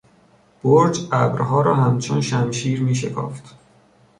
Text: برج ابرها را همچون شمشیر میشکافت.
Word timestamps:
برج 0.63 1.07
ابرها 1.11 1.61
را 1.61 1.75
همچون 1.75 2.21
شمشیر 2.21 2.81
میشکافت. 2.81 3.55